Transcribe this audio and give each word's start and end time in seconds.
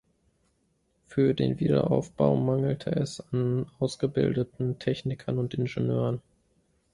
Für 1.05 1.35
den 1.35 1.59
Wiederaufbau 1.59 2.35
mangelte 2.35 2.89
es 2.89 3.21
an 3.31 3.67
ausgebildeten 3.77 4.79
Technikern 4.79 5.37
und 5.37 5.53
Ingenieuren. 5.53 6.23